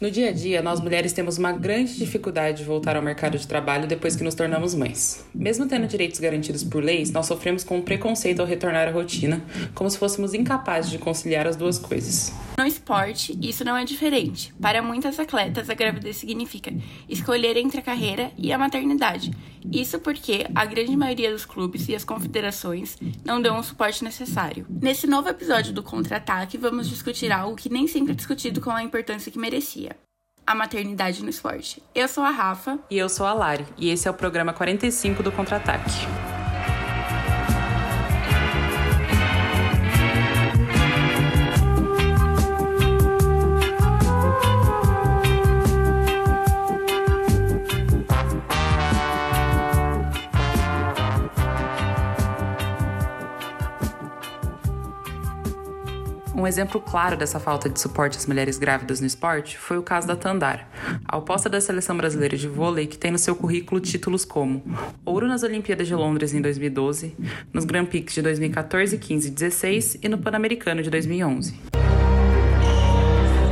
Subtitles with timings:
[0.00, 3.46] No dia a dia, nós mulheres temos uma grande dificuldade de voltar ao mercado de
[3.46, 5.22] trabalho depois que nos tornamos mães.
[5.34, 9.42] Mesmo tendo direitos garantidos por leis, nós sofremos com um preconceito ao retornar à rotina,
[9.74, 12.32] como se fôssemos incapazes de conciliar as duas coisas.
[12.60, 14.52] No esporte, isso não é diferente.
[14.60, 16.70] Para muitas atletas, a gravidez significa
[17.08, 19.30] escolher entre a carreira e a maternidade.
[19.72, 24.66] Isso porque a grande maioria dos clubes e as confederações não dão o suporte necessário.
[24.68, 28.82] Nesse novo episódio do Contra-Ataque, vamos discutir algo que nem sempre é discutido com a
[28.82, 29.96] importância que merecia
[30.46, 31.82] a maternidade no esporte.
[31.94, 32.78] Eu sou a Rafa.
[32.90, 33.64] E eu sou a Lari.
[33.78, 35.90] E esse é o programa 45 do Contra-Ataque.
[56.50, 60.16] Exemplo claro dessa falta de suporte às mulheres grávidas no esporte foi o caso da
[60.16, 60.66] Tandara,
[61.06, 64.62] a oposta da seleção brasileira de vôlei que tem no seu currículo títulos como
[65.04, 67.16] ouro nas Olimpíadas de Londres em 2012,
[67.52, 71.54] nos Grand Prix de 2014, 15 e 16 e no Pan-Americano de 2011.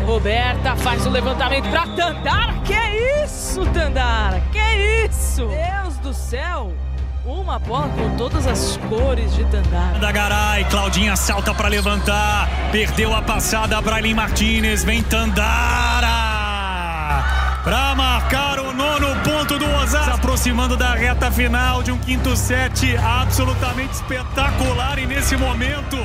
[0.04, 2.54] Roberta faz o levantamento para Tandara.
[2.62, 4.40] Que isso, Tandara?
[4.50, 5.46] Que isso?
[5.46, 6.87] Deus do céu!
[7.28, 9.98] Uma bola com todas as cores de Tandara.
[9.98, 12.48] Da Garay, Claudinha salta para levantar.
[12.72, 14.82] Perdeu a passada, Brailin Martinez.
[14.82, 16.08] Vem Tandara.
[17.62, 20.04] Para marcar o nono ponto do Osasco.
[20.06, 24.98] Se aproximando da reta final de um quinto set absolutamente espetacular.
[24.98, 25.98] E nesse momento,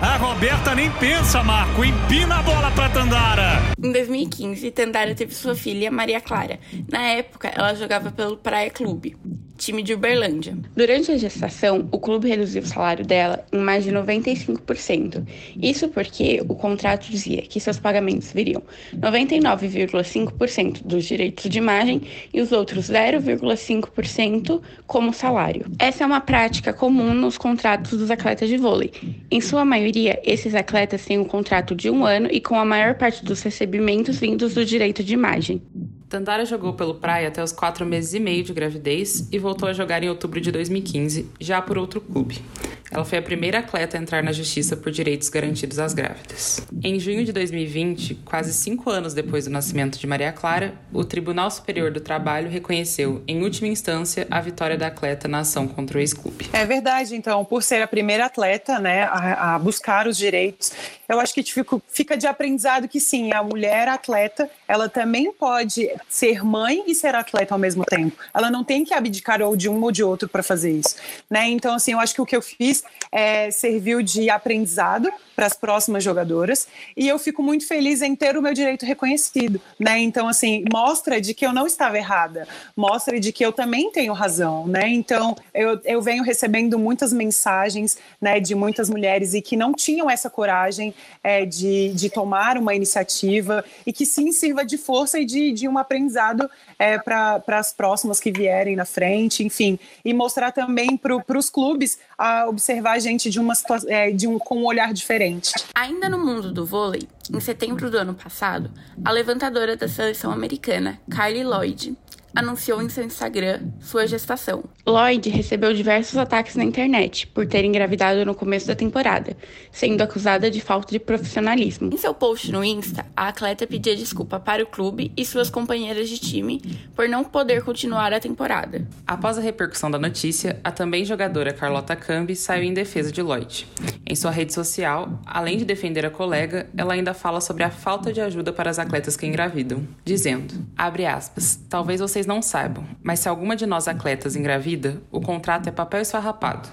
[0.00, 1.84] a Roberta nem pensa, Marco.
[1.84, 3.62] Empina a bola para Tandara.
[3.78, 6.58] Em 2015, Tandara teve sua filha, Maria Clara.
[6.90, 9.14] Na época, ela jogava pelo Praia Clube
[9.60, 10.56] time de Uberlândia.
[10.74, 15.22] Durante a gestação, o clube reduziu o salário dela em mais de 95%.
[15.60, 18.62] Isso porque o contrato dizia que seus pagamentos viriam
[18.96, 22.00] 99,5% dos direitos de imagem
[22.32, 25.66] e os outros 0,5% como salário.
[25.78, 28.90] Essa é uma prática comum nos contratos dos atletas de vôlei.
[29.30, 32.94] Em sua maioria, esses atletas têm um contrato de um ano e com a maior
[32.94, 35.60] parte dos recebimentos vindos do direito de imagem.
[36.10, 39.72] Tandara jogou pelo Praia até os quatro meses e meio de gravidez e voltou a
[39.72, 42.42] jogar em outubro de 2015, já por outro clube.
[42.90, 46.60] Ela foi a primeira atleta a entrar na justiça por direitos garantidos às grávidas.
[46.82, 51.50] Em junho de 2020, quase cinco anos depois do nascimento de Maria Clara, o Tribunal
[51.52, 56.00] Superior do Trabalho reconheceu, em última instância, a vitória da atleta na ação contra o
[56.00, 56.50] ex-clube.
[56.52, 60.72] É verdade, então, por ser a primeira atleta né, a, a buscar os direitos,
[61.08, 61.44] eu acho que
[61.88, 67.14] fica de aprendizado que sim, a mulher atleta, ela também pode ser mãe e ser
[67.14, 68.16] atleta ao mesmo tempo.
[68.34, 70.96] Ela não tem que abdicar ou de um ou de outro para fazer isso.
[71.28, 71.48] Né?
[71.50, 72.79] Então, assim, eu acho que o que eu fiz
[73.12, 78.36] é, serviu de aprendizado para as próximas jogadoras e eu fico muito feliz em ter
[78.36, 79.98] o meu direito reconhecido, né?
[79.98, 82.46] Então assim mostra de que eu não estava errada,
[82.76, 84.88] mostra de que eu também tenho razão, né?
[84.88, 90.10] Então eu, eu venho recebendo muitas mensagens, né, de muitas mulheres e que não tinham
[90.10, 95.24] essa coragem é, de, de tomar uma iniciativa e que sim sirva de força e
[95.24, 100.52] de, de um aprendizado é, para as próximas que vierem na frente, enfim, e mostrar
[100.52, 103.54] também para os clubes a observar a gente de uma
[103.88, 105.52] é, de um com um olhar diferente.
[105.74, 108.70] Ainda no mundo do vôlei, em setembro do ano passado,
[109.04, 111.96] a levantadora da seleção americana, Kylie Lloyd,
[112.34, 114.64] anunciou em seu Instagram sua gestação.
[114.86, 119.36] Lloyd recebeu diversos ataques na internet por ter engravidado no começo da temporada,
[119.70, 121.90] sendo acusada de falta de profissionalismo.
[121.92, 126.08] Em seu post no Insta, a atleta pedia desculpa para o clube e suas companheiras
[126.08, 126.60] de time
[126.94, 128.86] por não poder continuar a temporada.
[129.06, 133.66] Após a repercussão da notícia, a também jogadora Carlota Cambi saiu em defesa de Lloyd.
[134.06, 138.12] Em sua rede social, além de defender a colega, ela ainda fala sobre a falta
[138.12, 143.20] de ajuda para as atletas que engravidam, dizendo: abre aspas, talvez vocês não saibam, mas
[143.20, 146.68] se alguma de nós atletas engravida, o contrato é papel esfarrapado.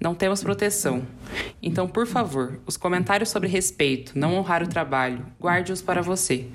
[0.00, 1.02] Não temos proteção.
[1.62, 6.46] Então, por favor, os comentários sobre respeito, não honrar o trabalho, guarde-os para você,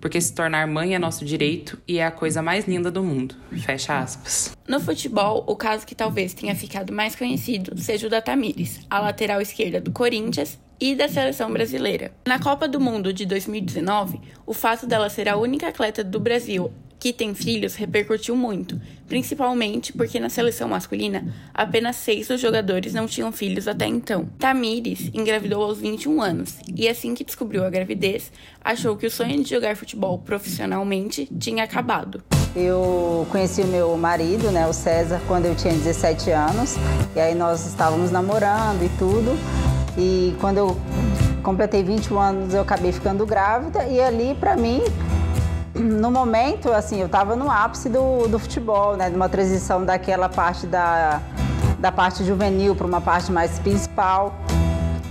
[0.00, 3.34] porque se tornar mãe é nosso direito e é a coisa mais linda do mundo.
[3.64, 4.56] Fecha aspas.
[4.66, 9.00] No futebol, o caso que talvez tenha ficado mais conhecido seja o da Tamires, a
[9.00, 12.12] lateral esquerda do Corinthians e da seleção brasileira.
[12.28, 16.70] Na Copa do Mundo de 2019, o fato dela ser a única atleta do Brasil
[16.98, 18.78] que tem filhos repercutiu muito,
[19.08, 24.28] principalmente porque na seleção masculina apenas seis dos jogadores não tinham filhos até então.
[24.38, 28.30] Tamires engravidou aos 21 anos e assim que descobriu a gravidez,
[28.62, 32.22] achou que o sonho de jogar futebol profissionalmente tinha acabado.
[32.54, 36.74] Eu conheci o meu marido, né, o César, quando eu tinha 17 anos,
[37.16, 39.73] e aí nós estávamos namorando e tudo.
[39.96, 40.76] E quando eu
[41.42, 44.82] completei 21 anos, eu acabei ficando grávida e ali para mim
[45.74, 49.10] no momento, assim, eu estava no ápice do, do futebol, né?
[49.10, 51.20] De uma transição daquela parte da,
[51.78, 54.34] da parte juvenil para uma parte mais principal.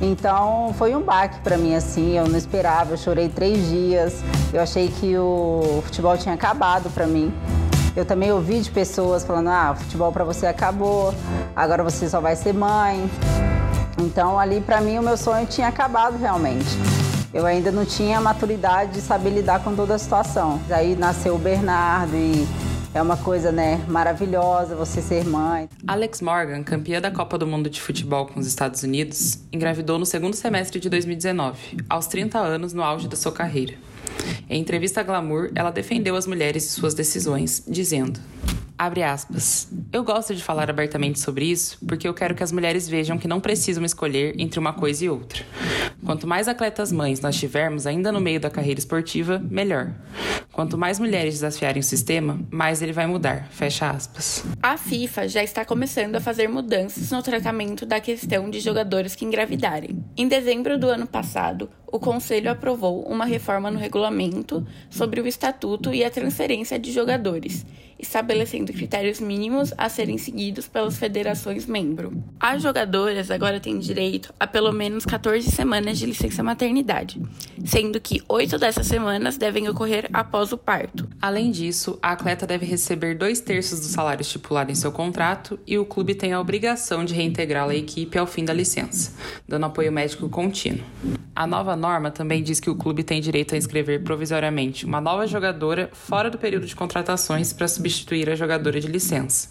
[0.02, 4.22] Então foi um baque para mim assim, eu não esperava, eu chorei três dias,
[4.52, 7.34] eu achei que o futebol tinha acabado para mim.
[7.96, 11.14] Eu também ouvi de pessoas falando: ah, o futebol para você acabou,
[11.56, 13.10] agora você só vai ser mãe.
[14.04, 16.70] Então ali para mim o meu sonho tinha acabado realmente.
[17.34, 20.62] Eu ainda não tinha maturidade de saber lidar com toda a situação.
[20.70, 22.48] Aí nasceu o Bernardo e
[22.94, 25.68] é uma coisa, né, maravilhosa você ser mãe.
[25.88, 30.06] Alex Morgan, campeã da Copa do Mundo de Futebol com os Estados Unidos, engravidou no
[30.06, 33.74] segundo semestre de 2019, aos 30 anos no auge da sua carreira.
[34.48, 38.20] Em entrevista a Glamour, ela defendeu as mulheres e suas decisões, dizendo:
[38.84, 39.70] Abre aspas.
[39.94, 43.30] Eu gosto de falar abertamente sobre isso porque eu quero que as mulheres vejam que
[43.30, 45.42] não precisam escolher entre uma coisa e outra.
[46.06, 49.94] Quanto mais atletas mães nós tivermos ainda no meio da carreira esportiva, melhor.
[50.52, 53.48] Quanto mais mulheres desafiarem o sistema, mais ele vai mudar.
[53.52, 54.44] Fecha aspas.
[54.62, 59.24] A FIFA já está começando a fazer mudanças no tratamento da questão de jogadores que
[59.24, 60.04] engravidarem.
[60.18, 65.94] Em dezembro do ano passado, o Conselho aprovou uma reforma no regulamento sobre o estatuto
[65.94, 67.64] e a transferência de jogadores,
[68.00, 72.12] estabelecendo critérios mínimos a serem seguidos pelas federações membro.
[72.40, 77.22] As jogadoras agora têm direito a pelo menos 14 semanas de licença maternidade,
[77.64, 81.08] sendo que oito dessas semanas devem ocorrer após o parto.
[81.22, 85.78] Além disso, a atleta deve receber dois terços do salário estipulado em seu contrato e
[85.78, 89.14] o clube tem a obrigação de reintegrá-la à equipe ao fim da licença,
[89.48, 90.84] dando apoio médico contínuo.
[91.36, 95.28] A nova norma também diz que o clube tem direito a inscrever provisoriamente uma nova
[95.28, 99.50] jogadora fora do período de contratações para substituir a jogadora de licença.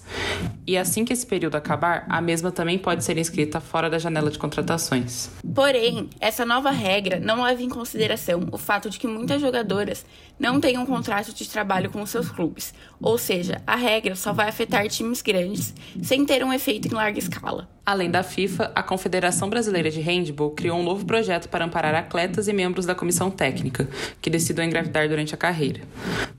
[0.67, 4.31] E assim que esse período acabar, a mesma também pode ser inscrita fora da janela
[4.31, 5.29] de contratações.
[5.55, 10.07] Porém, essa nova regra não leva em consideração o fato de que muitas jogadoras
[10.39, 14.49] não têm um contrato de trabalho com seus clubes, ou seja, a regra só vai
[14.49, 17.69] afetar times grandes sem ter um efeito em larga escala.
[17.85, 22.47] Além da FIFA, a Confederação Brasileira de Handball criou um novo projeto para amparar atletas
[22.47, 23.89] e membros da comissão técnica
[24.21, 25.81] que decidam engravidar durante a carreira.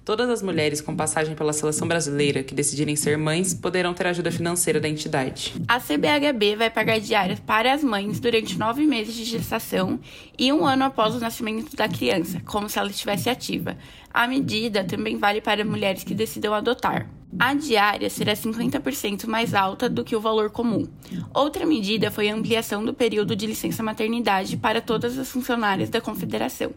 [0.05, 4.31] Todas as mulheres com passagem pela seleção brasileira que decidirem ser mães poderão ter ajuda
[4.31, 5.53] financeira da entidade.
[5.67, 9.99] A CBHB vai pagar diárias para as mães durante nove meses de gestação
[10.39, 13.77] e um ano após o nascimento da criança, como se ela estivesse ativa.
[14.13, 17.09] A medida também vale para mulheres que decidam adotar.
[17.39, 20.87] A diária será 50% mais alta do que o valor comum.
[21.33, 25.99] Outra medida foi a ampliação do período de licença maternidade para todas as funcionárias da
[25.99, 26.71] confederação,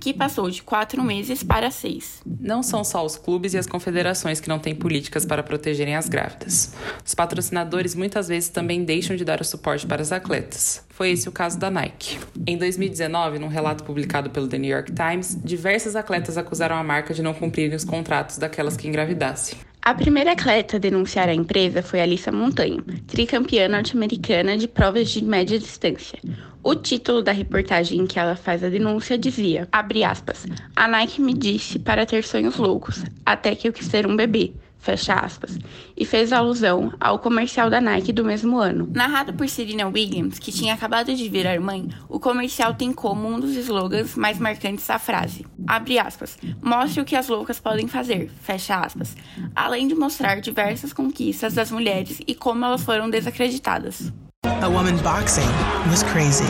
[0.00, 2.22] que passou de quatro meses para seis.
[2.24, 6.08] Não são só os clubes e as confederações que não têm políticas para protegerem as
[6.08, 6.74] grávidas.
[7.04, 10.84] Os patrocinadores muitas vezes também deixam de dar o suporte para as atletas.
[10.88, 12.18] Foi esse o caso da Nike.
[12.46, 17.12] Em 2019, num relato publicado pelo The New York Times, diversas atletas acusaram a marca
[17.12, 19.58] de não cumprirem os contratos daquelas que engravidassem.
[19.86, 25.22] A primeira atleta a denunciar a empresa foi Alissa Montanho, tricampeã norte-americana de provas de
[25.22, 26.18] média distância.
[26.60, 29.68] O título da reportagem em que ela faz a denúncia dizia,
[30.04, 30.44] aspas,
[30.74, 34.54] a Nike me disse para ter sonhos loucos, até que eu quis ser um bebê
[34.78, 35.58] fecha aspas,
[35.96, 38.88] e fez alusão ao comercial da Nike do mesmo ano.
[38.94, 43.40] Narrado por Serena Williams, que tinha acabado de virar mãe, o comercial tem como um
[43.40, 48.30] dos slogans mais marcantes a frase, abre aspas, mostre o que as loucas podem fazer,
[48.42, 49.16] fecha aspas,
[49.54, 54.12] além de mostrar diversas conquistas das mulheres e como elas foram desacreditadas.
[54.44, 55.48] A woman boxing
[55.90, 56.44] was crazy.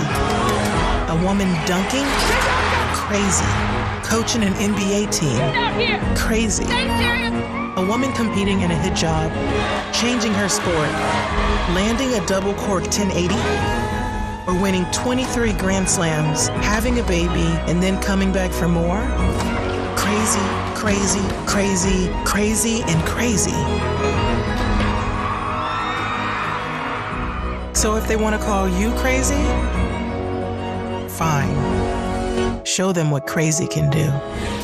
[1.08, 2.04] A woman dunking?
[3.08, 3.44] Crazy.
[4.02, 5.38] Coaching an NBA team?
[6.14, 6.64] Crazy.
[7.76, 9.30] A woman competing in a hit job,
[9.92, 10.88] changing her sport,
[11.76, 13.34] landing a double cork 1080,
[14.46, 19.02] or winning 23 Grand Slams, having a baby, and then coming back for more?
[19.94, 20.40] Crazy,
[20.74, 23.50] crazy, crazy, crazy, and crazy.
[27.74, 29.44] So if they want to call you crazy,
[31.10, 32.64] fine.
[32.64, 34.55] Show them what crazy can do.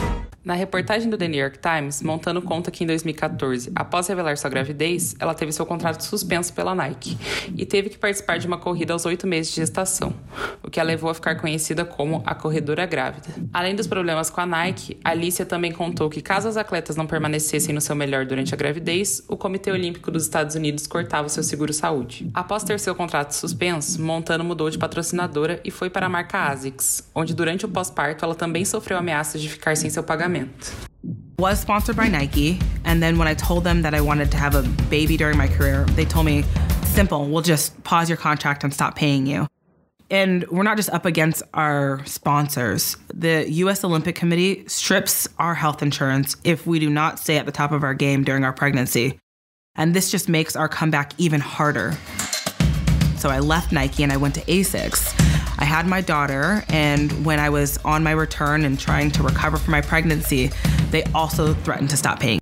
[0.44, 4.50] Na reportagem do The New York Times, Montano conta que em 2014, após revelar sua
[4.50, 7.16] gravidez, ela teve seu contrato suspenso pela Nike
[7.56, 10.12] e teve que participar de uma corrida aos oito meses de gestação,
[10.60, 13.28] o que a levou a ficar conhecida como a corredora grávida.
[13.52, 17.72] Além dos problemas com a Nike, Alicia também contou que caso as atletas não permanecessem
[17.72, 22.28] no seu melhor durante a gravidez, o Comitê Olímpico dos Estados Unidos cortava seu seguro-saúde.
[22.34, 27.08] Após ter seu contrato suspenso, Montano mudou de patrocinadora e foi para a marca ASICS,
[27.14, 30.31] onde durante o pós-parto ela também sofreu ameaças de ficar sem seu pagamento
[31.38, 34.54] Was sponsored by Nike, and then when I told them that I wanted to have
[34.54, 36.44] a baby during my career, they told me,
[36.84, 39.48] "Simple, we'll just pause your contract and stop paying you."
[40.10, 42.96] And we're not just up against our sponsors.
[43.12, 47.52] The US Olympic Committee strips our health insurance if we do not stay at the
[47.52, 49.18] top of our game during our pregnancy.
[49.74, 51.96] And this just makes our comeback even harder.
[53.16, 55.31] So I left Nike and I went to ASICS.
[55.58, 59.56] I had my daughter, and when I was on my return and trying to recover
[59.56, 60.50] from my pregnancy,
[60.90, 62.41] they also threatened to stop paying.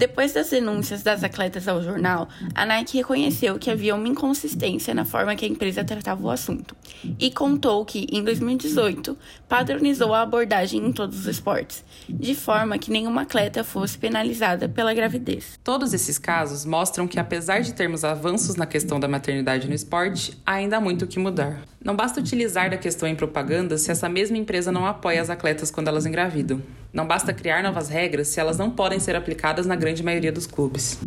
[0.00, 5.04] Depois das denúncias das atletas ao jornal, a Nike reconheceu que havia uma inconsistência na
[5.04, 6.74] forma que a empresa tratava o assunto
[7.18, 9.14] e contou que, em 2018,
[9.46, 14.94] padronizou a abordagem em todos os esportes, de forma que nenhuma atleta fosse penalizada pela
[14.94, 15.60] gravidez.
[15.62, 20.32] Todos esses casos mostram que, apesar de termos avanços na questão da maternidade no esporte,
[20.46, 21.60] ainda há muito o que mudar.
[21.84, 25.70] Não basta utilizar da questão em propaganda se essa mesma empresa não apoia as atletas
[25.70, 26.62] quando elas engravidam.
[26.92, 30.46] Não basta criar novas regras se elas não podem ser aplicadas na grande maioria dos
[30.46, 30.98] clubes.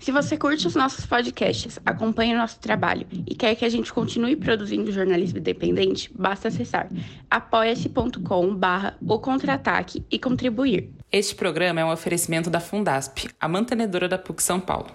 [0.00, 3.92] Se você curte os nossos podcasts, acompanha o nosso trabalho e quer que a gente
[3.92, 6.88] continue produzindo jornalismo independente, basta acessar
[7.30, 10.90] apoia-se.com barra o contra-ataque e contribuir.
[11.12, 14.86] Este programa é um oferecimento da Fundasp, a mantenedora da PUC São Paulo.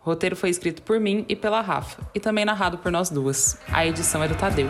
[0.00, 3.58] O roteiro foi escrito por mim e pela Rafa, e também narrado por nós duas.
[3.68, 4.68] A edição é do Tadeu.